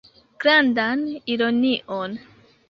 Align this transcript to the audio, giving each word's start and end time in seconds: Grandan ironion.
Grandan 0.43 1.03
ironion. 1.33 2.11